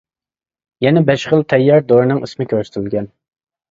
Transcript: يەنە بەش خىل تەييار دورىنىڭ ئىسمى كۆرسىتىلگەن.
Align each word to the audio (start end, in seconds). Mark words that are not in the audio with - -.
يەنە 0.85 1.05
بەش 1.11 1.27
خىل 1.33 1.47
تەييار 1.55 1.87
دورىنىڭ 1.93 2.25
ئىسمى 2.29 2.53
كۆرسىتىلگەن. 2.53 3.17